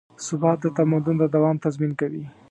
[0.25, 2.23] ثبات د تمدن د دوام تضمین کوي.